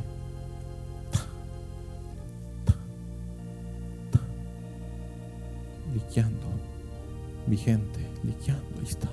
Liqueando. 5.94 6.36
Vigente. 7.46 8.06
Liqueando. 8.22 8.78
Ahí 8.78 8.86
está. 8.86 9.08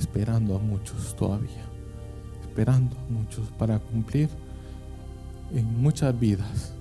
Esperando 0.00 0.56
a 0.56 0.58
muchos 0.58 1.14
todavía. 1.14 1.64
Esperando 2.42 2.96
a 2.96 3.12
muchos 3.12 3.48
para 3.50 3.78
cumplir 3.78 4.28
en 5.54 5.80
muchas 5.80 6.18
vidas 6.18 6.72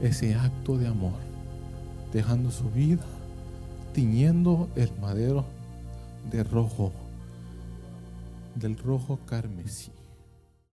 ese 0.00 0.36
acto 0.36 0.78
de 0.78 0.86
amor, 0.86 1.18
dejando 2.12 2.52
su 2.52 2.70
vida, 2.70 3.04
tiñendo 3.92 4.68
el 4.76 4.90
madero 5.00 5.44
de 6.30 6.44
rojo, 6.44 6.92
del 8.54 8.78
rojo 8.78 9.18
carmesí. 9.26 9.90